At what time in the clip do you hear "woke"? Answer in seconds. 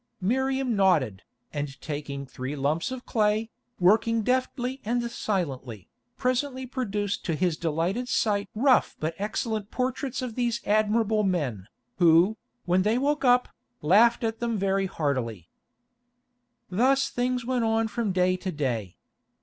12.97-13.23